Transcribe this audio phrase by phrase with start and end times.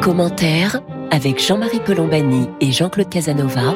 [0.00, 3.74] Commentaire avec Jean-Marie Colombani et Jean-Claude Casanova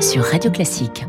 [0.00, 1.06] sur Radio Classique.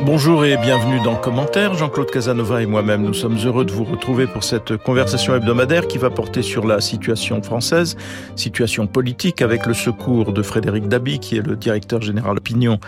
[0.00, 1.74] Bonjour et bienvenue dans Commentaire.
[1.74, 5.98] Jean-Claude Casanova et moi-même, nous sommes heureux de vous retrouver pour cette conversation hebdomadaire qui
[5.98, 7.96] va porter sur la situation française,
[8.36, 12.78] situation politique avec le secours de Frédéric Dabi, qui est le directeur général opinion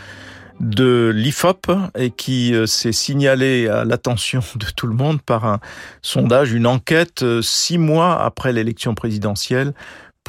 [0.60, 5.58] de l'IFOP et qui euh, s'est signalé à l'attention de tout le monde par un
[6.02, 9.72] sondage, une enquête euh, six mois après l'élection présidentielle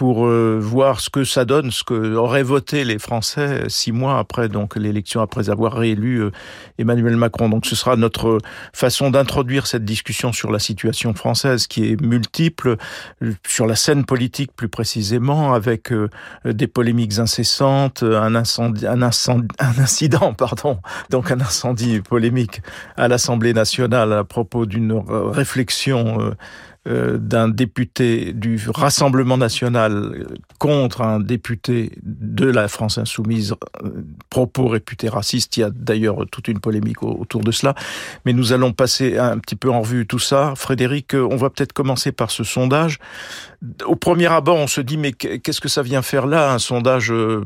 [0.01, 4.17] pour euh, voir ce que ça donne, ce que auraient voté les Français six mois
[4.17, 6.31] après donc l'élection, après avoir réélu euh,
[6.79, 7.49] Emmanuel Macron.
[7.49, 8.39] Donc ce sera notre
[8.73, 12.77] façon d'introduire cette discussion sur la situation française qui est multiple,
[13.45, 16.09] sur la scène politique plus précisément, avec euh,
[16.45, 20.79] des polémiques incessantes, un incendie, un incendie, un incident, pardon,
[21.11, 22.63] donc un incendie polémique
[22.97, 26.31] à l'Assemblée nationale à propos d'une réflexion euh,
[26.85, 30.25] d'un député du Rassemblement national
[30.57, 35.57] contre un député de la France insoumise, euh, propos réputés racistes.
[35.57, 37.75] Il y a d'ailleurs toute une polémique autour de cela.
[38.25, 40.53] Mais nous allons passer un petit peu en revue tout ça.
[40.55, 42.97] Frédéric, on va peut-être commencer par ce sondage.
[43.85, 47.11] Au premier abord, on se dit, mais qu'est-ce que ça vient faire là, un sondage
[47.11, 47.45] euh,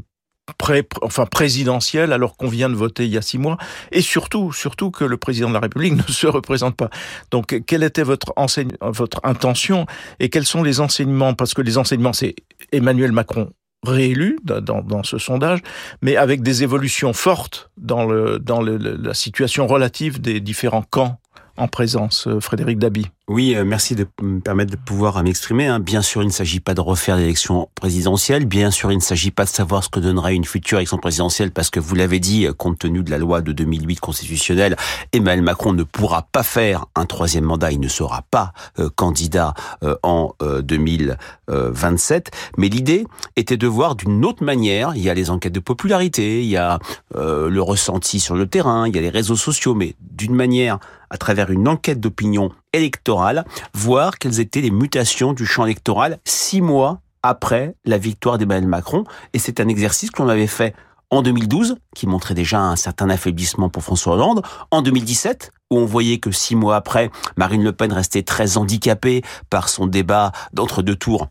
[0.58, 3.58] pré, enfin présidentielle alors qu'on vient de voter il y a six mois
[3.92, 6.90] et surtout surtout que le président de la République ne se représente pas.
[7.32, 9.86] Donc quelle était votre enseigne, votre intention
[10.20, 11.34] et quels sont les enseignements?
[11.34, 12.36] Parce que les enseignements c'est
[12.72, 13.52] Emmanuel Macron
[13.86, 15.60] réélu dans, dans, ce sondage,
[16.02, 21.20] mais avec des évolutions fortes dans, le, dans le, la situation relative des différents camps
[21.58, 23.08] en présence, euh, Frédéric Dabi.
[23.28, 25.66] Oui, euh, merci de me permettre de pouvoir m'exprimer.
[25.66, 25.80] Hein.
[25.80, 28.46] Bien sûr, il ne s'agit pas de refaire l'élection présidentielle.
[28.46, 31.50] Bien sûr, il ne s'agit pas de savoir ce que donnerait une future élection présidentielle,
[31.50, 34.76] parce que vous l'avez dit, compte tenu de la loi de 2008 constitutionnelle,
[35.12, 37.72] Emmanuel Macron ne pourra pas faire un troisième mandat.
[37.72, 42.30] Il ne sera pas euh, candidat euh, en 2027.
[42.60, 44.92] Mais l'idée était de voir d'une autre manière.
[44.96, 46.80] Il y a les enquêtes de popularité, il y a
[47.16, 51.18] le ressenti sur le terrain, il y a les réseaux sociaux, mais d'une manière à
[51.18, 57.02] travers une enquête d'opinion électorale, voir quelles étaient les mutations du champ électoral six mois
[57.24, 59.04] après la victoire d'Emmanuel Macron.
[59.34, 60.76] Et c'est un exercice qu'on avait fait
[61.12, 64.42] en 2012, qui montrait déjà un certain affaiblissement pour François Hollande,
[64.72, 69.24] en 2017, où on voyait que six mois après, Marine Le Pen restait très handicapée
[69.50, 71.28] par son débat d'entre-deux tours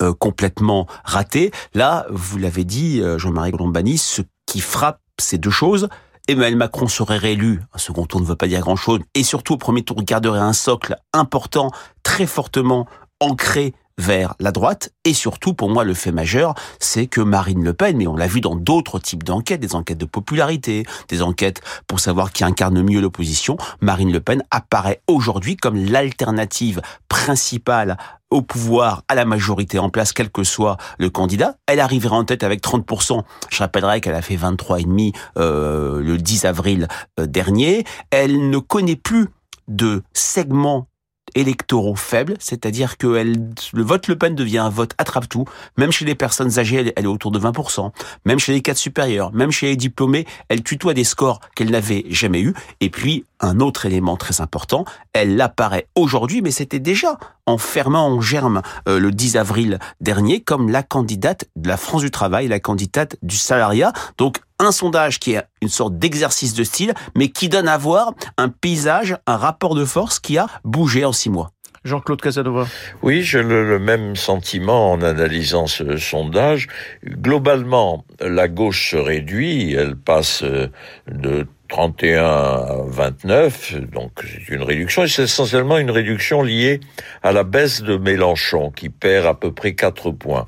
[0.00, 1.52] euh, complètement raté.
[1.72, 5.88] Là, vous l'avez dit, euh, Jean-Marie Colombani, ce qui frappe ces deux choses,
[6.26, 9.58] Emmanuel Macron serait réélu, un second tour ne veut pas dire grand-chose, et surtout au
[9.58, 11.70] premier tour garderait un socle important,
[12.02, 12.86] très fortement
[13.20, 14.90] ancré vers la droite.
[15.04, 18.26] Et surtout, pour moi, le fait majeur, c'est que Marine Le Pen, mais on l'a
[18.26, 22.82] vu dans d'autres types d'enquêtes, des enquêtes de popularité, des enquêtes pour savoir qui incarne
[22.82, 27.96] mieux l'opposition, Marine Le Pen apparaît aujourd'hui comme l'alternative principale
[28.30, 31.56] au pouvoir, à la majorité en place, quel que soit le candidat.
[31.68, 33.22] Elle arriverait en tête avec 30%.
[33.48, 36.88] Je rappellerai qu'elle a fait 23,5 euh, le 10 avril
[37.20, 37.84] euh, dernier.
[38.10, 39.28] Elle ne connaît plus
[39.68, 40.88] de segment
[41.34, 45.44] électoraux faibles, c'est-à-dire que le vote Le Pen devient un vote attrape-tout.
[45.76, 47.90] Même chez les personnes âgées, elle, est autour de 20%.
[48.24, 52.04] Même chez les cadres supérieurs, même chez les diplômés, elle tutoie des scores qu'elle n'avait
[52.10, 52.54] jamais eus.
[52.80, 58.06] Et puis, un autre élément très important, elle apparaît aujourd'hui, mais c'était déjà en fermant
[58.06, 62.48] en germe euh, le 10 avril dernier comme la candidate de la France du travail,
[62.48, 63.92] la candidate du salariat.
[64.16, 68.14] Donc un sondage qui est une sorte d'exercice de style, mais qui donne à voir
[68.38, 71.50] un paysage, un rapport de force qui a bougé en six mois.
[71.84, 72.66] Jean-Claude Casanova.
[73.02, 76.66] Oui, j'ai le, même sentiment en analysant ce sondage.
[77.04, 85.04] Globalement, la gauche se réduit, elle passe de 31 à 29, donc c'est une réduction,
[85.04, 86.80] et c'est essentiellement une réduction liée
[87.22, 90.46] à la baisse de Mélenchon, qui perd à peu près 4 points.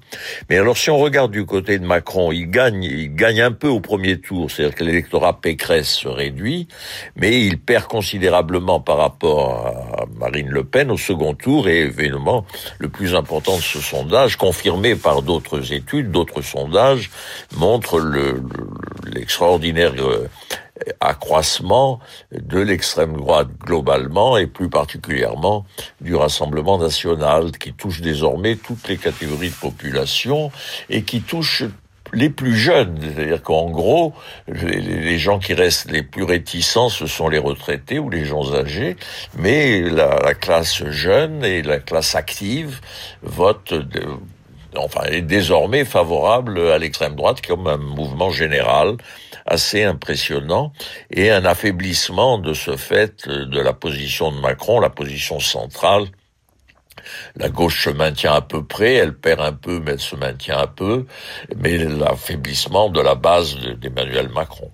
[0.51, 3.69] Mais alors si on regarde du côté de Macron, il gagne, il gagne un peu
[3.69, 6.69] au premier tour, c'est-à-dire que l'électorat Pécresse se réduit,
[7.17, 12.45] mais il perd considérablement par rapport à Marine Le Pen au second tour, et évidemment,
[12.79, 17.11] le plus important de ce sondage, confirmé par d'autres études, d'autres sondages,
[17.57, 18.01] montre
[19.07, 20.29] l'extraordinaire le, euh,
[21.01, 22.01] accroissement
[22.33, 25.65] de l'extrême droite globalement et plus particulièrement
[26.01, 30.51] du Rassemblement national qui touche désormais toutes les catégories de population
[30.91, 31.65] et qui touche
[32.13, 34.15] les plus jeunes, c'est-à-dire qu'en gros,
[34.47, 38.97] les, gens qui restent les plus réticents, ce sont les retraités ou les gens âgés,
[39.37, 42.81] mais la, classe jeune et la classe active
[43.23, 43.75] votent
[44.77, 48.97] enfin, est désormais favorable à l'extrême droite comme un mouvement général
[49.47, 50.73] assez impressionnant
[51.11, 56.07] et un affaiblissement de ce fait de la position de Macron, la position centrale
[57.37, 60.59] la gauche se maintient à peu près, elle perd un peu, mais elle se maintient
[60.59, 61.07] un peu,
[61.57, 64.71] mais l'affaiblissement de la base d'Emmanuel Macron.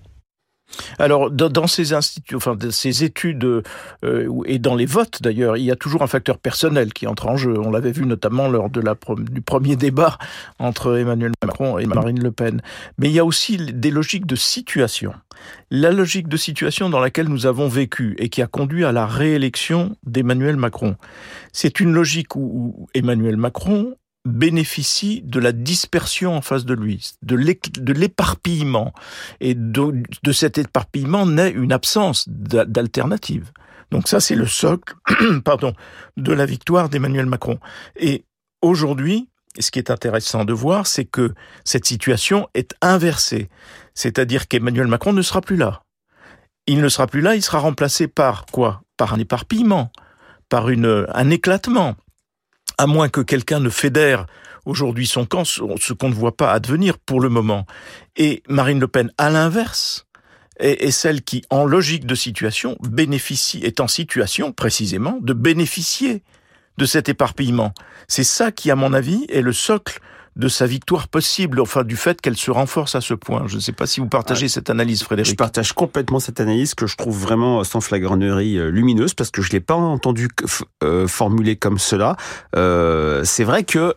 [0.99, 3.63] Alors, dans, ces instituts, enfin, ces études
[4.03, 7.27] euh, et dans les votes d'ailleurs, il y a toujours un facteur personnel qui entre
[7.27, 7.57] en jeu.
[7.59, 10.17] On l'avait vu notamment lors de la, du premier débat
[10.59, 12.61] entre Emmanuel Macron et Marine Le Pen.
[12.97, 15.13] Mais il y a aussi des logiques de situation.
[15.71, 19.05] La logique de situation dans laquelle nous avons vécu et qui a conduit à la
[19.05, 20.95] réélection d'Emmanuel Macron,
[21.51, 27.93] c'est une logique où Emmanuel Macron bénéficie de la dispersion en face de lui, de
[27.93, 28.93] l'éparpillement.
[29.39, 33.51] Et de, cet éparpillement naît une absence d'alternative.
[33.91, 34.95] Donc ça, c'est le socle,
[35.45, 35.73] pardon,
[36.17, 37.59] de la victoire d'Emmanuel Macron.
[37.95, 38.23] Et
[38.61, 39.29] aujourd'hui,
[39.59, 41.33] ce qui est intéressant de voir, c'est que
[41.63, 43.49] cette situation est inversée.
[43.93, 45.83] C'est-à-dire qu'Emmanuel Macron ne sera plus là.
[46.65, 48.81] Il ne sera plus là, il sera remplacé par quoi?
[48.97, 49.91] Par un éparpillement,
[50.49, 51.95] par une, un éclatement
[52.83, 54.25] à moins que quelqu'un ne fédère
[54.65, 57.65] aujourd'hui son camp, ce qu'on ne voit pas advenir pour le moment.
[58.17, 60.05] Et Marine Le Pen, à l'inverse,
[60.59, 66.23] est, celle qui, en logique de situation, bénéficie, est en situation précisément de bénéficier
[66.77, 67.73] de cet éparpillement.
[68.09, 70.01] C'est ça qui, à mon avis, est le socle
[70.35, 73.43] de sa victoire possible, enfin du fait qu'elle se renforce à ce point.
[73.47, 75.31] Je ne sais pas si vous partagez cette analyse, Frédéric.
[75.31, 79.31] Je partage complètement cette analyse que je trouve vraiment euh, sans flagornerie euh, lumineuse parce
[79.31, 80.29] que je l'ai pas entendu
[80.83, 82.15] euh, formuler comme cela.
[82.53, 83.93] c'est vrai que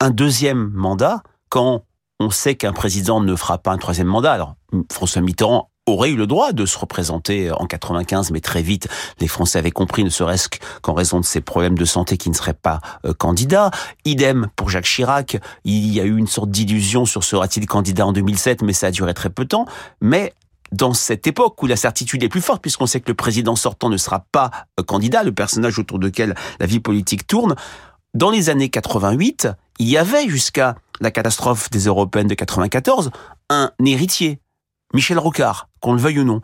[0.00, 1.84] un deuxième mandat, quand
[2.20, 4.56] on sait qu'un président ne fera pas un troisième mandat, alors
[4.92, 8.88] François Mitterrand aurait eu le droit de se représenter en 95, mais très vite,
[9.20, 10.48] les Français avaient compris, ne serait-ce
[10.82, 13.70] qu'en raison de ses problèmes de santé, qu'il ne serait pas euh, candidat.
[14.04, 15.38] Idem pour Jacques Chirac.
[15.64, 18.90] Il y a eu une sorte d'illusion sur sera-t-il candidat en 2007, mais ça a
[18.90, 19.66] duré très peu de temps.
[20.00, 20.32] Mais
[20.72, 23.88] dans cette époque où la certitude est plus forte, puisqu'on sait que le président sortant
[23.88, 27.54] ne sera pas euh, candidat, le personnage autour duquel la vie politique tourne,
[28.14, 29.48] dans les années 88,
[29.78, 33.10] il y avait jusqu'à la catastrophe des européennes de 94
[33.50, 34.40] un héritier,
[34.94, 36.40] Michel Rocard, qu'on le veuille ou non.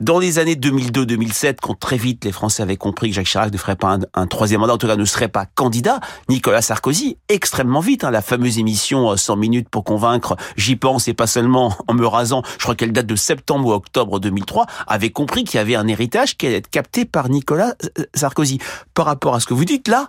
[0.00, 3.56] Dans les années 2002-2007, quand très vite les Français avaient compris que Jacques Chirac ne
[3.56, 7.80] ferait pas un, troisième mandat, en tout cas ne serait pas candidat, Nicolas Sarkozy, extrêmement
[7.80, 11.74] vite, hein, la fameuse émission 100 euh, minutes pour convaincre, j'y pense et pas seulement
[11.88, 15.56] en me rasant, je crois qu'elle date de septembre ou octobre 2003, avait compris qu'il
[15.56, 18.58] y avait un héritage qui allait être capté par Nicolas euh, Sarkozy.
[18.92, 20.08] Par rapport à ce que vous dites là,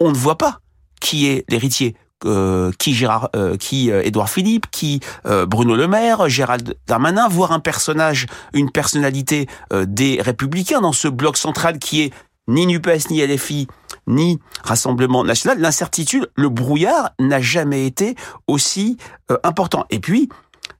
[0.00, 0.58] on ne voit pas
[1.00, 1.94] qui est l'héritier.
[2.24, 7.52] Euh, qui Gérard, euh, qui euh, Édouard Philippe, qui Bruno Le Maire, Gérald Darmanin, voire
[7.52, 9.46] un personnage, une personnalité
[9.86, 12.12] des Républicains dans ce bloc central qui est
[12.48, 13.66] ni Nupes, ni LFI,
[14.06, 15.58] ni Rassemblement National.
[15.60, 18.14] L'incertitude, le brouillard n'a jamais été
[18.46, 18.96] aussi
[19.44, 19.86] important.
[19.90, 20.28] Et puis,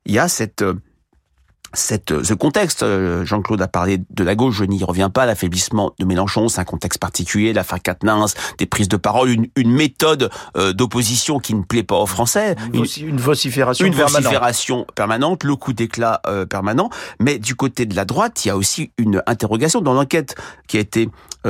[0.06, 0.64] il y a cette
[1.74, 5.94] cette, ce contexte, euh, Jean-Claude a parlé de la gauche, je n'y reviens pas, l'affaiblissement
[5.98, 10.30] de Mélenchon, c'est un contexte particulier, l'affaire Quatennens, des prises de parole, une, une méthode
[10.56, 12.56] euh, d'opposition qui ne plaît pas aux Français.
[12.72, 14.22] Une, une vocifération une permanente.
[14.22, 16.90] vocifération permanente, le coup d'éclat euh, permanent.
[17.20, 20.34] Mais du côté de la droite, il y a aussi une interrogation dans l'enquête
[20.66, 21.08] qui a été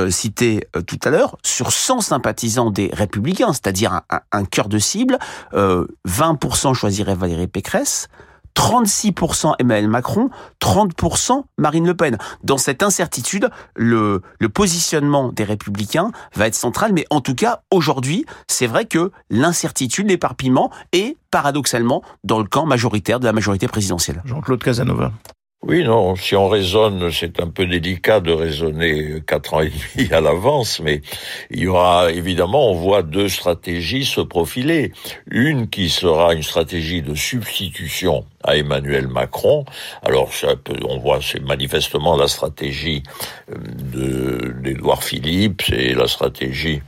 [0.09, 5.19] citée tout à l'heure sur 100 sympathisants des Républicains, c'est-à-dire un, un, cœur de cible.
[5.53, 8.07] 20% choisiraient Valérie Pécresse.
[8.55, 10.29] 36% Emmanuel Macron,
[10.61, 12.17] 30% Marine Le Pen.
[12.43, 17.61] Dans cette incertitude, le, le positionnement des républicains va être central, mais en tout cas,
[17.71, 23.67] aujourd'hui, c'est vrai que l'incertitude, l'éparpillement est paradoxalement dans le camp majoritaire de la majorité
[23.67, 24.21] présidentielle.
[24.25, 25.11] Jean-Claude Casanova.
[25.65, 30.09] Oui, non, si on raisonne, c'est un peu délicat de raisonner quatre ans et demi
[30.11, 31.01] à l'avance, mais
[31.51, 34.91] il y aura évidemment, on voit deux stratégies se profiler.
[35.31, 39.63] Une qui sera une stratégie de substitution à Emmanuel Macron.
[40.01, 43.03] Alors, ça peut, on voit, c'est manifestement la stratégie
[43.49, 46.81] de d'Édouard Philippe, c'est la stratégie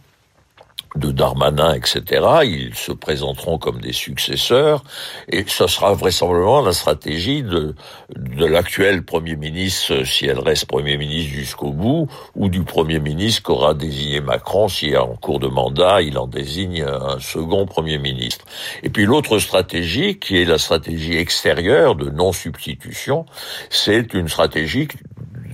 [0.96, 4.84] de Darmanin, etc., ils se présenteront comme des successeurs,
[5.30, 7.75] et ce sera vraisemblablement la stratégie de,
[8.16, 13.44] de l'actuel Premier ministre, si elle reste Premier ministre jusqu'au bout, ou du Premier ministre
[13.44, 18.46] qu'aura désigné Macron, si en cours de mandat, il en désigne un second Premier ministre.
[18.84, 23.25] Et puis l'autre stratégie, qui est la stratégie extérieure de non-substitution,
[23.70, 24.88] c'est une stratégie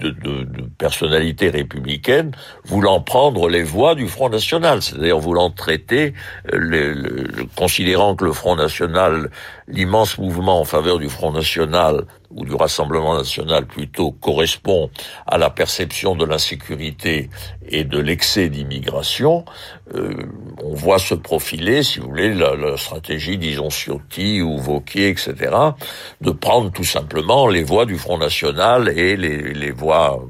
[0.02, 2.32] de, de, de, personnalités républicaines
[2.66, 6.14] voulant prendre les voix du Front National, c'est-à-dire voulant traiter,
[6.54, 9.30] euh, considérant que le Front National,
[9.72, 14.90] l'immense mouvement en faveur du Front National ou du Rassemblement national plutôt correspond
[15.26, 17.30] à la perception de l'insécurité
[17.68, 19.46] et de l'excès d'immigration,
[19.96, 20.14] euh,
[20.64, 25.56] on voit se profiler, si vous voulez, la, la stratégie, disons, Ciotti ou Vauquier, etc.,
[26.22, 30.24] de prendre tout simplement les voix du Front National et les, les voix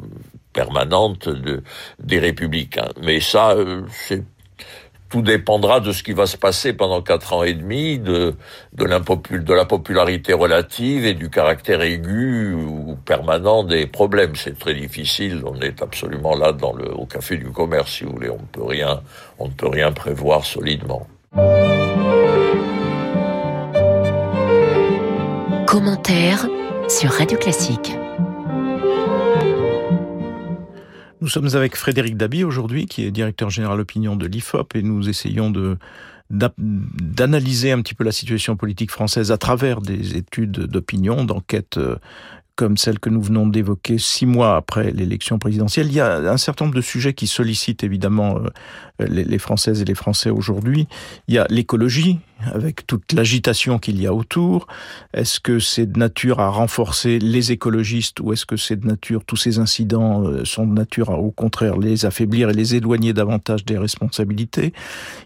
[0.54, 1.64] permanentes de,
[2.00, 2.90] des républicains.
[3.02, 4.24] Mais ça, euh, c'est
[5.12, 8.34] tout dépendra de ce qui va se passer pendant quatre ans et demi, de
[8.80, 14.36] la popularité relative et du caractère aigu ou permanent des problèmes.
[14.36, 15.44] C'est très difficile.
[15.46, 16.54] On est absolument là
[16.96, 18.30] au café du commerce, si vous voulez.
[18.30, 19.02] On ne peut rien,
[19.38, 21.06] on ne peut rien prévoir solidement.
[25.68, 26.48] Commentaire
[26.88, 27.98] sur Radio Classique.
[31.22, 35.08] Nous sommes avec Frédéric Dabi aujourd'hui, qui est directeur général opinion de l'IFOP, et nous
[35.08, 35.54] essayons
[36.32, 41.98] d'analyser un petit peu la situation politique française à travers des études d'opinion, d'enquête euh,
[42.56, 45.88] comme celle que nous venons d'évoquer six mois après l'élection présidentielle.
[45.88, 49.86] Il y a un certain nombre de sujets qui sollicitent évidemment euh, les, Françaises et
[49.86, 50.88] les Français aujourd'hui.
[51.28, 52.20] Il y a l'écologie,
[52.54, 54.68] avec toute l'agitation qu'il y a autour.
[55.14, 59.24] Est-ce que c'est de nature à renforcer les écologistes ou est-ce que c'est de nature,
[59.26, 63.14] tous ces incidents euh, sont de nature à au contraire les affaiblir et les éloigner
[63.14, 64.74] davantage des responsabilités?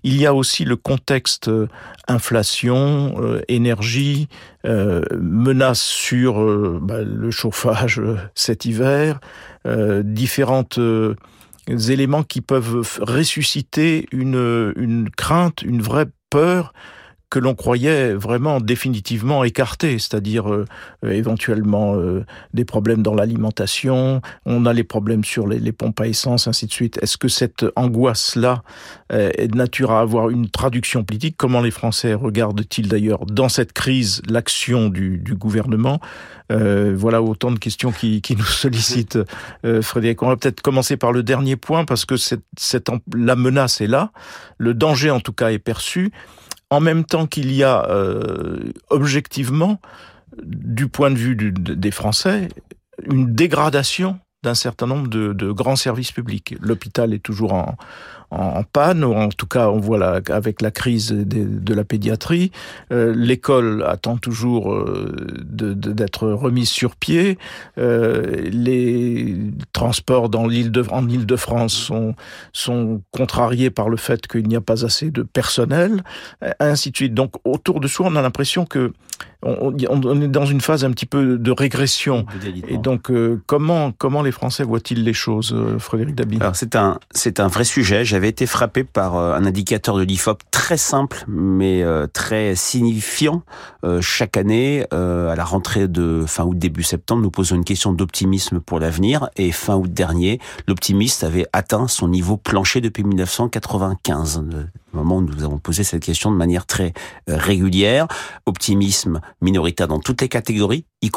[0.04, 1.68] Il y a aussi le contexte euh,
[2.08, 4.28] inflation, euh, énergie,
[4.66, 6.44] menace sur
[6.82, 8.02] bah, le chauffage
[8.34, 9.20] cet hiver,
[10.04, 10.80] différentes
[11.68, 16.74] éléments qui peuvent ressusciter une, une crainte, une vraie peur
[17.30, 20.66] que l'on croyait vraiment définitivement écarté, c'est-à-dire euh,
[21.04, 26.08] euh, éventuellement euh, des problèmes dans l'alimentation, on a les problèmes sur les, pompes à
[26.08, 27.00] essence, ainsi de suite.
[27.02, 28.64] Est-ce que cette angoisse-là
[29.10, 31.36] est de nature à avoir une traduction politique?
[31.38, 36.00] Comment les Français regardent-ils d'ailleurs dans cette crise l'action du, gouvernement?
[36.50, 39.20] Voilà autant de questions qui, nous sollicitent,
[39.82, 40.24] Frédéric.
[40.24, 43.88] On va peut-être commencer par le dernier point parce que cette, cette, la menace est
[43.88, 44.12] là,
[44.58, 46.12] le danger en tout cas est perçu
[46.70, 49.80] en même temps qu'il y a euh, objectivement,
[50.44, 52.50] du point de vue des Français,
[53.10, 56.56] une dégradation d'un certain nombre de, grands services publics.
[56.62, 57.76] L'hôpital est toujours en,
[58.30, 62.52] en, panne, ou en tout cas on voit la, avec la crise de, la pédiatrie.
[62.92, 65.16] Euh, l'école attend toujours euh,
[65.50, 67.38] d'être remise sur pied.
[67.78, 69.36] Euh, les
[69.74, 71.92] transports dans de, en Île-de-France
[72.54, 76.04] sont contrariés par le fait qu'il n'y a pas assez de personnel,
[76.60, 77.14] ainsi de suite.
[77.14, 78.94] Donc autour de soi, on a l'impression que
[79.44, 82.26] on, on, est dans une phase un petit peu de régression.
[82.68, 83.12] Et donc,
[83.46, 86.40] comment comment les Français voient-ils les choses, Frédéric Dabi?
[86.54, 90.42] C'est un c'est un vrai sujet j'avais été frappé par euh, un indicateur de l'IFOP
[90.52, 93.44] très simple, mais euh, très signifiant.
[93.84, 97.94] Euh, chaque année, à la rentrée de fin août, début septembre, nous posons une question
[97.94, 99.30] d'optimisme pour l'avenir.
[99.36, 104.46] Et fin août dernier, l'optimiste avait atteint son niveau plancher depuis 1995
[104.96, 106.94] moment où nous avons posé cette question de manière très
[107.28, 108.08] régulière.
[108.46, 111.12] Optimisme minoritaire dans toutes les catégories, y,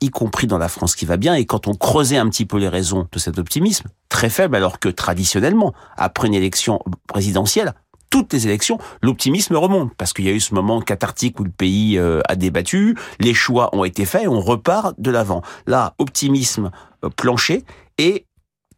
[0.00, 1.34] y compris dans la France qui va bien.
[1.34, 4.78] Et quand on creusait un petit peu les raisons de cet optimisme, très faible, alors
[4.78, 7.74] que traditionnellement, après une élection présidentielle,
[8.10, 11.50] toutes les élections, l'optimisme remonte parce qu'il y a eu ce moment cathartique où le
[11.50, 15.42] pays euh, a débattu, les choix ont été faits, on repart de l'avant.
[15.66, 16.70] Là, optimisme
[17.04, 17.64] euh, plancher
[17.98, 18.26] et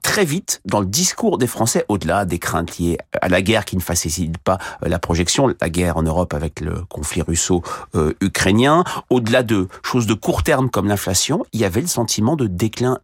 [0.03, 3.77] très vite dans le discours des Français, au-delà des craintes liées à la guerre qui
[3.77, 9.43] ne facilite pas euh, la projection, la guerre en Europe avec le conflit russo-ukrainien, au-delà
[9.43, 12.99] de choses de court terme comme l'inflation, il y avait le sentiment de déclin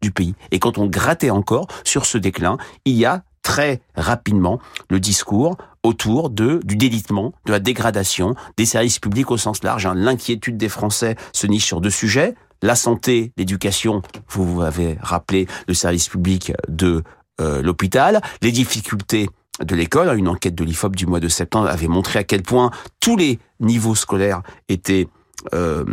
[0.00, 0.34] du pays.
[0.50, 5.56] Et quand on grattait encore sur ce déclin, il y a très rapidement le discours
[5.82, 9.86] autour du délitement, de la dégradation des services publics au sens large.
[9.86, 9.94] Hein.
[9.94, 14.02] L'inquiétude des Français se niche sur deux sujets la santé, l'éducation.
[14.28, 17.02] Vous avez rappelé le service public de
[17.40, 19.28] euh, l'hôpital, les difficultés
[19.62, 20.16] de l'école.
[20.18, 23.38] Une enquête de l'IFOP du mois de septembre avait montré à quel point tous les
[23.60, 25.08] niveaux scolaires étaient
[25.54, 25.84] euh,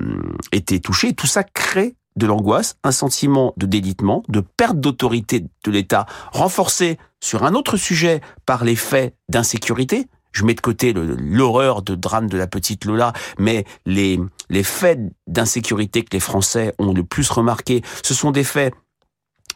[0.51, 1.13] étaient touchés.
[1.13, 6.97] Tout ça crée de l'angoisse, un sentiment de délitement, de perte d'autorité de l'État, renforcé
[7.21, 10.07] sur un autre sujet par les faits d'insécurité.
[10.31, 14.19] Je mets de côté l'horreur de drame de la petite Lola, mais les,
[14.63, 18.73] faits d'insécurité que les Français ont le plus remarqué, ce sont des faits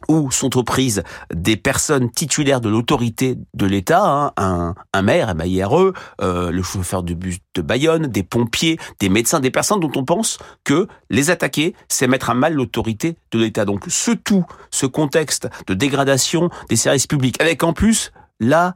[0.08, 5.36] où sont aux prises des personnes titulaires de l'autorité de l'État, hein, un, un, maire,
[5.36, 9.92] MAIRE, euh, le chauffeur de bus de Bayonne, des pompiers, des médecins, des personnes dont
[9.96, 13.66] on pense que les attaquer, c'est mettre à mal l'autorité de l'État.
[13.66, 18.74] Donc ce tout, ce contexte de dégradation des services publics, avec en plus la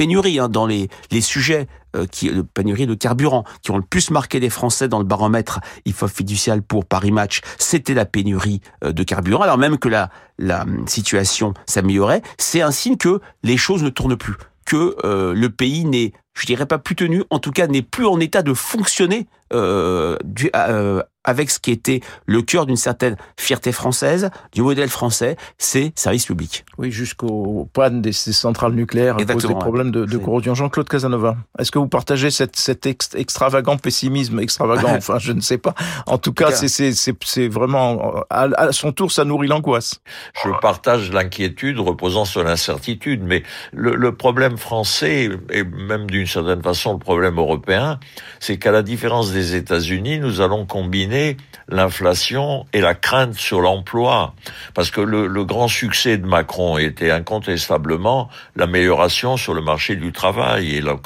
[0.00, 0.88] pénurie hein, dans les,
[1.20, 4.98] sujets euh, qui le pénurie de carburant qui ont le plus marqué les Français dans
[4.98, 9.42] le baromètre IFOF fiducial pour Paris Match, c'était la pénurie euh, de carburant.
[9.42, 13.90] Alors même que la la hum, situation s'améliorait, c'est un signe que les choses ne
[13.90, 17.66] tournent plus, que euh, le pays n'est je dirais pas plus tenu, en tout cas
[17.66, 22.66] n'est plus en état de fonctionner euh, du, euh, avec ce qui était le cœur
[22.66, 26.64] d'une certaine fierté française, du modèle français, c'est service public.
[26.78, 30.54] Oui, jusqu'aux pannes des, centrales nucléaires à cause des problèmes de, de corrosion.
[30.54, 35.58] Jean-Claude Casanova, est-ce que vous partagez cette, cet extravagant pessimisme, extravagant, enfin je ne sais
[35.58, 35.74] pas.
[36.06, 40.00] En tout cas, c'est vraiment, à, son tour, ça nourrit l'angoisse.
[40.44, 46.62] Je partage l'inquiétude reposant sur l'incertitude, mais le, le problème français, et même d'une certaine
[46.62, 47.98] façon le problème européen,
[48.40, 54.34] c'est qu'à la différence des États-Unis, nous allons combiner l'inflation et la crainte sur l'emploi.
[54.74, 60.12] Parce que le, le, grand succès de Macron était incontestablement l'amélioration sur le marché du
[60.12, 60.96] travail et, la,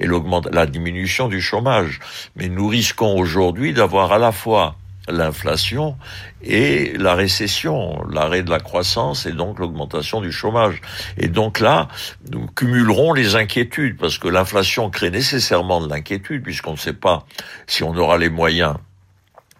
[0.00, 0.08] et
[0.50, 2.00] la diminution du chômage.
[2.34, 4.74] Mais nous risquons aujourd'hui d'avoir à la fois
[5.08, 5.96] l'inflation
[6.42, 10.80] et la récession, l'arrêt de la croissance et donc l'augmentation du chômage.
[11.16, 11.88] Et donc là,
[12.30, 17.26] nous cumulerons les inquiétudes parce que l'inflation crée nécessairement de l'inquiétude puisqu'on ne sait pas
[17.66, 18.74] si on aura les moyens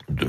[0.09, 0.27] de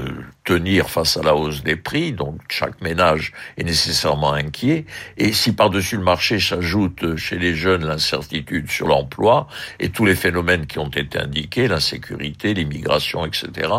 [0.48, 4.86] tenir face à la hausse des prix, donc chaque ménage est nécessairement inquiet,
[5.18, 9.50] et si par-dessus le marché s'ajoute chez les jeunes l'incertitude sur l'emploi
[9.82, 13.70] et tous les phénomènes qui ont été indiqués, l'insécurité, l'immigration, etc.,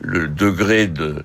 [0.00, 1.24] le degré de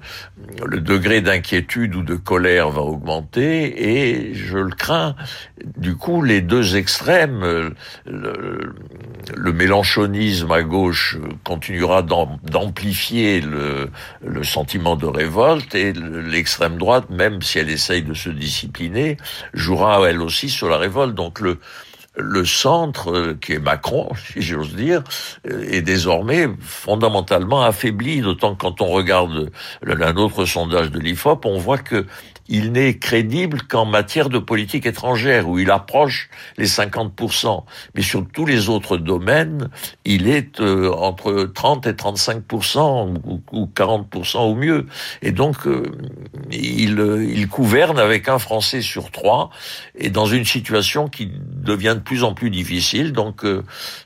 [0.66, 5.16] le degré d'inquiétude ou de colère va augmenter et je le crains.
[5.78, 7.74] Du coup, les deux extrêmes,
[8.06, 8.74] le,
[9.36, 13.90] le mélanchonisme à gauche continuera d'amplifier le,
[14.26, 19.18] le sentiment de révolte et l'extrême droite, même si elle essaye de se discipliner,
[19.54, 21.16] jouera elle aussi sur la révolte.
[21.16, 21.60] Donc le,
[22.16, 25.04] le centre, euh, qui est Macron, si j'ose dire,
[25.50, 29.52] euh, est désormais fondamentalement affaibli, d'autant que quand on regarde
[29.86, 32.06] un autre sondage de l'IFOP, on voit que
[32.50, 37.64] il n'est crédible qu'en matière de politique étrangère, où il approche les 50%.
[37.96, 39.70] Mais sur tous les autres domaines,
[40.04, 44.88] il est euh, entre 30 et 35%, ou, ou 40% au mieux.
[45.22, 45.84] Et donc, euh,
[46.52, 49.52] il, il gouverne avec un Français sur trois,
[49.96, 53.14] et dans une situation qui devient de plus en plus difficile.
[53.14, 53.64] Donc, euh,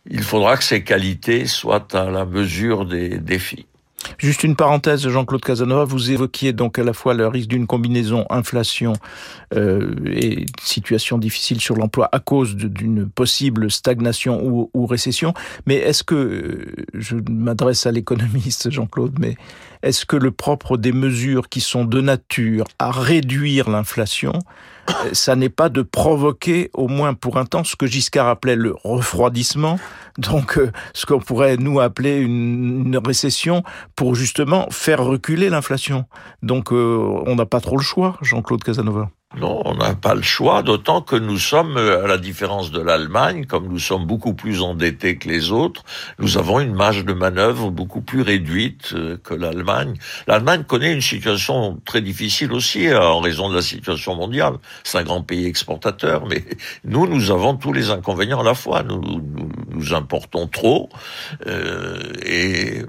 [0.09, 3.65] il faudra que ses qualités soient à la mesure des défis.
[4.17, 8.25] Juste une parenthèse, Jean-Claude Casanova, vous évoquiez donc à la fois le risque d'une combinaison
[8.29, 8.93] inflation
[9.55, 15.33] euh, et situation difficile sur l'emploi à cause d'une possible stagnation ou, ou récession.
[15.65, 19.35] Mais est-ce que, euh, je m'adresse à l'économiste Jean-Claude, mais
[19.81, 24.33] est-ce que le propre des mesures qui sont de nature à réduire l'inflation
[25.13, 28.75] ça n'est pas de provoquer, au moins pour un temps, ce que Giscard appelait le
[28.83, 29.79] refroidissement,
[30.17, 33.63] donc euh, ce qu'on pourrait nous appeler une, récession,
[33.95, 36.05] pour justement faire reculer l'inflation.
[36.41, 39.09] Donc euh, on n'a pas trop le choix, Jean-Claude Casanova.
[39.37, 42.79] Non, on n'a pas le choix, d'autant que nous sommes, euh, à la différence de
[42.79, 45.83] l'Allemagne, comme nous sommes beaucoup plus endettés que les autres,
[46.19, 49.95] nous avons une marge de manœuvre beaucoup plus réduite euh, que l'Allemagne.
[50.27, 54.53] L'Allemagne connaît une situation très difficile aussi euh, en raison de la situation mondiale.
[54.83, 56.43] C'est un grand pays exportateur, mais
[56.83, 58.83] nous, nous avons tous les inconvénients à la fois.
[58.83, 59.01] Nous,
[59.71, 60.89] nous, importons trop
[61.47, 62.83] euh, et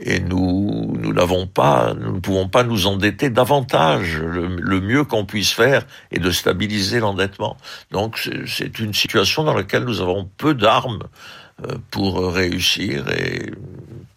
[0.00, 4.18] et nous nous n'avons pas, nous ne pouvons pas nous endetter davantage.
[4.18, 7.56] Le, mieux qu'on puisse faire est de stabiliser l'endettement.
[7.90, 11.04] Donc c'est une situation dans laquelle nous avons peu d'armes
[11.66, 13.50] euh, pour réussir et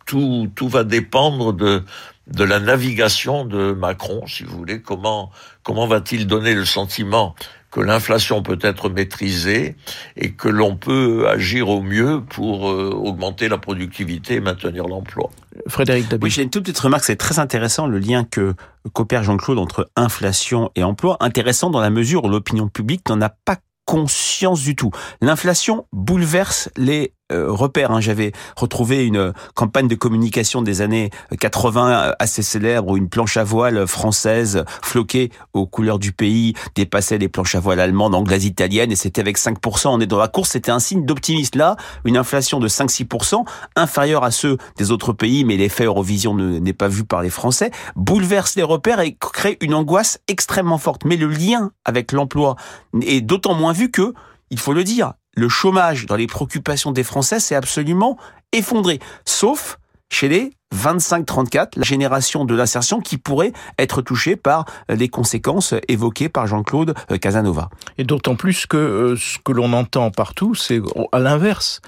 [0.05, 1.83] tout tout va dépendre de
[2.27, 4.81] de la navigation de Macron, si vous voulez.
[4.81, 5.31] Comment
[5.63, 7.35] comment va-t-il donner le sentiment
[7.71, 9.75] que l'inflation peut être maîtrisée
[10.17, 15.29] et que l'on peut agir au mieux pour euh, augmenter la productivité et maintenir l'emploi.
[15.67, 16.25] Frédéric Dabi.
[16.25, 18.53] Oui, j'ai une toute petite remarque, c'est très intéressant le lien que
[18.93, 23.29] coopère Jean-Claude entre inflation et emploi, intéressant dans la mesure où l'opinion publique n'en a
[23.29, 24.91] pas conscience du tout.
[25.21, 27.91] L'inflation bouleverse les euh, repère.
[27.91, 28.01] Hein.
[28.01, 33.37] J'avais retrouvé une campagne de communication des années 80 euh, assez célèbre où une planche
[33.37, 38.45] à voile française floquée aux couleurs du pays dépassait les planches à voile allemandes, anglaises,
[38.45, 39.89] italiennes et c'était avec 5%.
[39.89, 40.51] On est dans la course.
[40.51, 41.57] C'était un signe d'optimisme.
[41.57, 46.73] Là, une inflation de 5-6% inférieure à ceux des autres pays, mais l'effet Eurovision n'est
[46.73, 51.05] pas vu par les Français, bouleverse les repères et crée une angoisse extrêmement forte.
[51.05, 52.55] Mais le lien avec l'emploi
[53.01, 54.13] est d'autant moins vu que
[54.49, 58.17] il faut le dire, le chômage dans les préoccupations des Français s'est absolument
[58.51, 59.77] effondré, sauf
[60.09, 66.29] chez les 25-34, la génération de l'insertion qui pourrait être touchée par les conséquences évoquées
[66.29, 67.69] par Jean-Claude Casanova.
[67.97, 71.81] Et d'autant plus que euh, ce que l'on entend partout, c'est à l'inverse.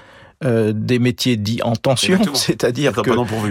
[0.44, 3.10] Euh, des métiers dits en tension, c'est-à-dire que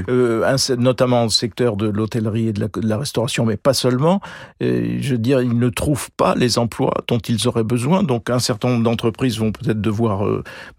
[0.10, 4.21] euh, notamment le secteur de l'hôtellerie et de la, restauration, mais pas seulement.
[4.62, 8.03] je veux dire, ils ne trouvent pas les emplois dont ils auraient besoin.
[8.03, 10.25] Donc, un certain nombre d'entreprises vont peut-être devoir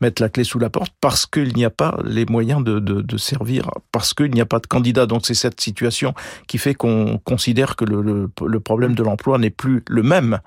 [0.00, 3.00] mettre la clé sous la porte parce qu'il n'y a pas les moyens de, de,
[3.00, 5.06] de servir, parce qu'il n'y a pas de candidats.
[5.06, 6.14] Donc, c'est cette situation
[6.46, 10.40] qui fait qu'on considère que le, le, le problème de l'emploi n'est plus le même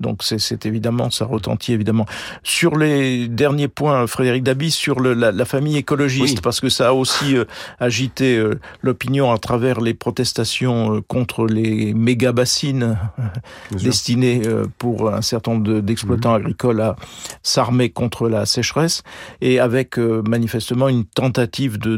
[0.00, 2.04] donc c'est évidemment, ça retentit évidemment.
[2.42, 6.88] Sur les derniers points, Frédéric Dabi, sur le, la, la, famille écologiste, parce que ça
[6.88, 7.44] a aussi euh,
[7.80, 12.98] agité euh, l'opinion à travers les protestations euh, contre les méga bassines
[13.70, 14.42] destinées
[14.78, 16.42] pour un certain nombre d'exploitants mhm.
[16.42, 16.96] agricoles à
[17.42, 19.02] s'armer contre la sécheresse,
[19.40, 21.96] et avec manifestement une tentative de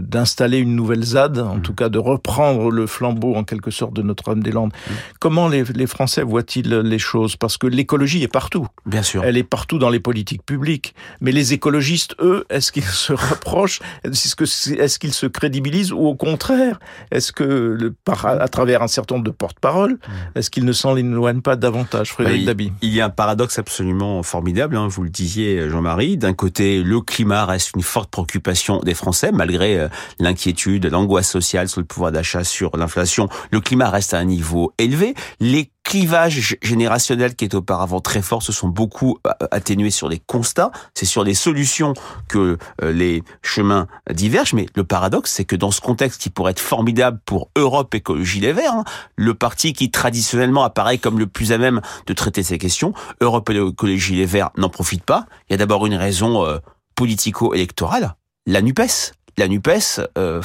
[0.00, 1.62] d'installer une nouvelle ZAD, en mhm.
[1.62, 4.72] tout cas de reprendre le flambeau en quelque sorte de Notre-Dame-des-Landes.
[4.72, 4.96] Mhm.
[5.18, 7.36] Comment les, les Français voient-ils les choses?
[7.36, 8.66] Parce que l'écologie est partout.
[8.86, 9.22] Bien sûr.
[9.24, 10.94] Elle est partout dans les politiques publiques.
[11.20, 11.80] Mais les écologistes,
[12.20, 16.78] eux, est-ce qu'ils se rapprochent Est-ce qu'ils se crédibilisent ou au contraire,
[17.10, 20.38] est-ce que le, à, travers un certain nombre de porte-paroles, mm.
[20.38, 22.72] est-ce qu'ils ne s'en éloignent pas davantage, Frédéric bah, Dabi?
[22.82, 26.16] Il y a un paradoxe absolument formidable, hein, vous le disiez, Jean-Marie.
[26.16, 31.68] D'un côté, le climat reste une forte préoccupation des Français, malgré euh, l'inquiétude, l'angoisse sociale
[31.68, 33.28] sur le pouvoir d'achat, sur l'inflation.
[33.50, 35.14] Le climat reste à un niveau élevé.
[35.40, 40.18] Les clivage générationnel qui est auparavant très fort se sont beaucoup euh, atténués sur les
[40.18, 41.94] constats, c'est sur les solutions
[42.28, 46.52] que euh, les chemins divergent, mais le paradoxe c'est que dans ce contexte qui pourrait
[46.52, 48.84] être formidable pour Europe Écologie Les Verts, hein,
[49.16, 53.50] le parti qui traditionnellement apparaît comme le plus à même de traiter ces questions, Europe
[53.50, 55.26] Écologie Les Verts n'en profite pas.
[55.48, 56.58] Il y a d'abord une raison euh,
[56.94, 58.14] politico-électorale,
[58.46, 60.42] la NUPES la NUPES, euh,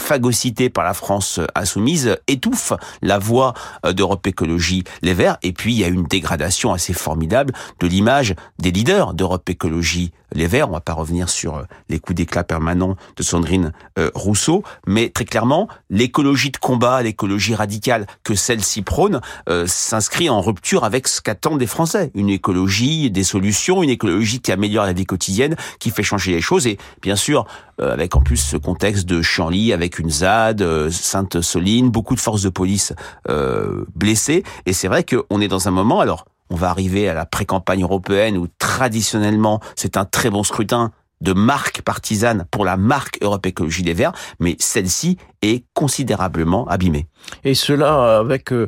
[0.73, 3.53] par la France insoumise, étouffe la voix
[3.85, 5.37] euh, d'Europe Écologie Les Verts.
[5.43, 10.11] Et puis, il y a une dégradation assez formidable de l'image des leaders d'Europe Écologie
[10.33, 10.69] Les Verts.
[10.69, 15.09] On va pas revenir sur euh, les coups d'éclat permanents de Sandrine euh, Rousseau, mais
[15.09, 19.19] très clairement, l'écologie de combat, l'écologie radicale que celle-ci prône,
[19.65, 22.11] s'inscrit en rupture avec ce qu'attendent des Français.
[22.15, 26.41] Une écologie, des solutions, une écologie qui améliore la vie quotidienne, qui fait changer les
[26.41, 26.65] choses.
[26.67, 27.45] Et bien sûr,
[27.79, 32.41] avec en plus ce contexte de Chanly avec une ZAD, euh, Sainte-Soline, beaucoup de forces
[32.41, 32.93] de police
[33.29, 34.43] euh, blessées.
[34.65, 37.83] Et c'est vrai qu'on est dans un moment, alors on va arriver à la pré-campagne
[37.83, 43.45] européenne où traditionnellement c'est un très bon scrutin de marque partisane pour la marque Europe
[43.45, 45.17] Écologie des Verts, mais celle-ci
[45.51, 47.07] est considérablement abîmée.
[47.43, 48.67] Et cela avec euh,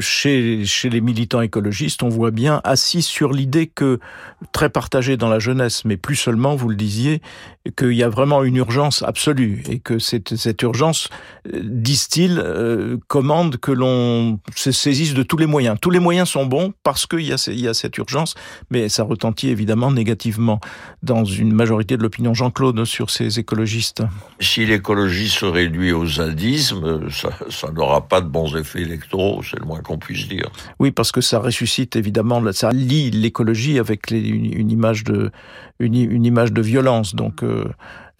[0.00, 3.98] chez chez les militants écologistes, on voit bien assis sur l'idée que
[4.52, 7.22] très partagée dans la jeunesse, mais plus seulement, vous le disiez,
[7.76, 11.08] qu'il y a vraiment une urgence absolue et que cette, cette urgence,
[11.52, 15.76] euh, disent-ils, euh, commande que l'on se saisisse de tous les moyens.
[15.80, 18.34] Tous les moyens sont bons parce qu'il y, a, il y a cette urgence,
[18.70, 20.60] mais ça retentit évidemment négativement
[21.02, 22.34] dans une majorité de l'opinion.
[22.34, 24.02] Jean-Claude, sur ces écologistes.
[24.40, 29.66] Si l'écologie se réduit au zadisme, ça, n'aura pas de bons effets électoraux, c'est le
[29.66, 30.50] moins qu'on puisse dire.
[30.78, 35.30] Oui, parce que ça ressuscite évidemment, ça lie l'écologie avec les, une, image de
[35.80, 37.14] une, une, image de violence.
[37.14, 37.64] Donc euh,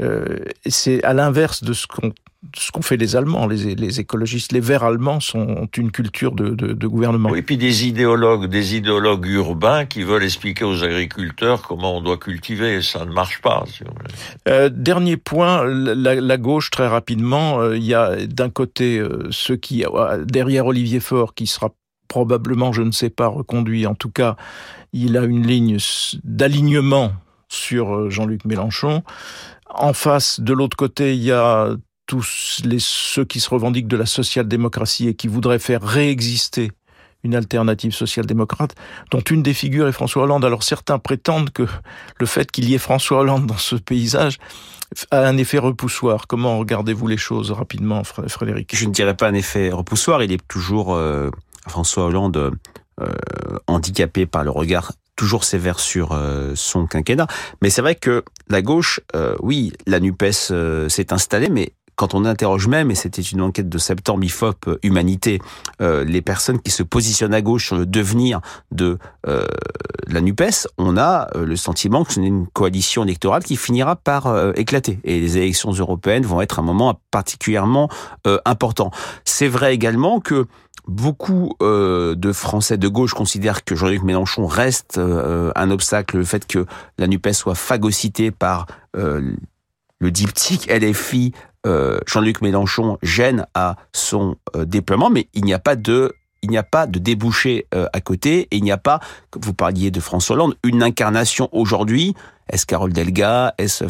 [0.03, 2.13] euh, c'est à l'inverse de ce qu'on
[2.55, 6.51] ce qu'ont fait les Allemands, les, les, écologistes, les Verts allemands sont une culture de,
[6.51, 7.35] de, de gouvernement.
[7.35, 12.19] Et puis des idéologues, des idéologues urbains qui veulent expliquer aux agriculteurs comment on doit
[12.19, 13.65] cultiver, ça ne marche pas.
[14.49, 19.29] euh, dernier point, la, la, gauche très rapidement, euh, il y a d'un côté euh,
[19.31, 19.85] ceux qui
[20.25, 21.71] derrière Olivier Faure qui sera
[22.09, 23.87] probablement, je ne sais pas, reconduit.
[23.87, 24.37] En tout cas,
[24.93, 25.79] il a une ligne
[26.23, 27.13] d'alignement
[27.49, 29.03] sur Jean-Luc Mélenchon.
[29.69, 31.71] En face, de l'autre côté, il y a
[32.07, 32.23] tous
[32.79, 36.71] ceux qui se revendiquent de la social-démocratie et qui voudraient faire réexister
[37.25, 38.75] une alternative social-démocrate,
[39.11, 40.45] dont une des figures est François Hollande.
[40.45, 41.67] Alors certains prétendent que
[42.19, 44.39] le fait qu'il y ait François Hollande dans ce paysage
[45.11, 46.29] a un effet repoussoir.
[46.29, 48.75] Comment regardez-vous les choses rapidement, Frédéric?
[48.77, 50.23] Je ne dirais pas un effet repoussoir.
[50.23, 51.31] Il est toujours euh,
[51.67, 52.53] François Hollande
[53.01, 53.13] euh,
[53.67, 57.27] handicapé par le regard toujours sévère sur euh, son quinquennat.
[57.63, 62.15] Mais c'est vrai que la gauche, euh, oui, la NUPES euh, s'est installée, mais quand
[62.15, 65.41] on interroge même, et c'était une enquête de septembre IFOP euh, Humanité,
[65.81, 69.47] euh, les personnes qui se positionnent à gauche sur le devenir de euh,
[70.07, 75.01] la NUPES, on a le sentiment que c'est une coalition électorale qui finira par éclater.
[75.03, 77.89] Et les élections européennes vont être un moment particulièrement
[78.45, 78.93] important.
[79.25, 80.47] C'est vrai également que
[80.87, 86.67] beaucoup de Français de gauche considèrent que Jean-Luc Mélenchon reste un obstacle, le fait que
[86.99, 91.33] la NUPES soit phagocytée par le diptyque LFI
[91.67, 96.51] euh, Jean-Luc Mélenchon gêne à son euh, déploiement, mais il n'y a pas de il
[96.51, 99.01] n'y a pas de débouché euh, à côté et il n'y a pas,
[99.41, 102.15] vous parliez de François Hollande, une incarnation aujourd'hui.
[102.49, 103.55] Est-ce Carole Delga?
[103.59, 103.89] Est-ce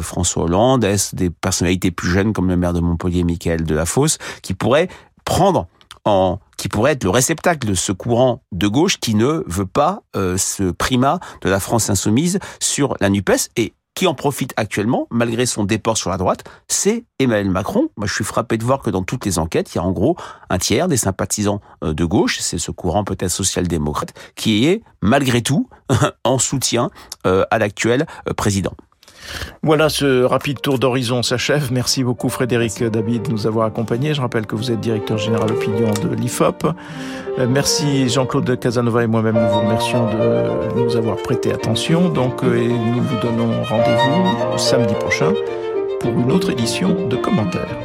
[0.00, 0.84] François Hollande?
[0.84, 4.88] Est-ce des personnalités plus jeunes comme le maire de Montpellier, Michael Delafosse, qui pourraient
[5.26, 5.66] prendre
[6.06, 10.00] en qui pourrait être le réceptacle de ce courant de gauche qui ne veut pas
[10.14, 13.50] ce primat de la France insoumise sur la NUPES?
[13.56, 17.88] Et qui en profite actuellement, malgré son déport sur la droite, c'est Emmanuel Macron.
[17.96, 19.90] Moi, je suis frappé de voir que dans toutes les enquêtes, il y a en
[19.90, 20.16] gros
[20.50, 25.42] un tiers des sympathisants euh, de gauche, c'est ce courant peut-être social-démocrate, qui est malgré
[25.42, 25.68] tout
[26.22, 26.90] en soutien
[27.26, 28.06] euh, à l'actuel
[28.36, 28.74] président.
[29.62, 31.72] Voilà, ce rapide tour d'horizon s'achève.
[31.72, 34.14] Merci beaucoup Frédéric David de nous avoir accompagnés.
[34.14, 36.64] Je rappelle que vous êtes directeur général opinion de l'IFOP.
[37.38, 42.08] Euh, merci Jean-Claude Casanova et moi-même, nous vous remercions de nous avoir prêté attention.
[42.08, 45.32] Donc, euh, nous vous donnons rendez-vous samedi prochain
[46.00, 47.76] pour une autre édition de commentaires.